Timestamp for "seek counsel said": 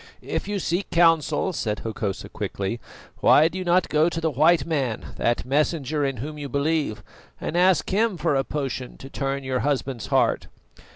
0.57-1.81